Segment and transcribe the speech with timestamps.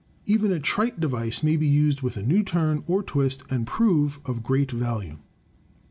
[0.25, 4.19] Even a trite device may be used with a new turn or twist and prove
[4.25, 5.17] of great value.